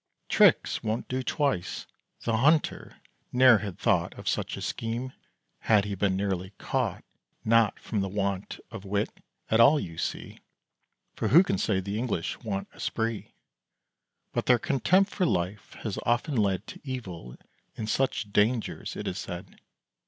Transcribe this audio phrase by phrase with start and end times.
[0.29, 1.85] Tricks won't do twice.
[2.21, 2.97] The hunter
[3.31, 5.13] ne'er had thought Of such a scheme,
[5.59, 7.03] had he been nearly caught,
[7.45, 9.15] Not from the want of wit,
[9.51, 10.39] at all, you see,
[11.13, 13.31] For who can say the English want esprit?
[14.33, 17.35] But their contempt for life has often led To evil
[17.75, 19.59] in such dangers, it is said.